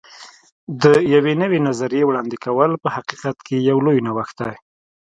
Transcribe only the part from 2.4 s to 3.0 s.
کول په